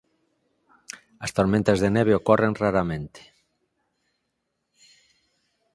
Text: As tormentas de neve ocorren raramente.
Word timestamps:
As 1.25 1.31
tormentas 1.37 1.77
de 1.83 1.89
neve 1.95 2.17
ocorren 2.19 2.57
raramente. 2.63 3.21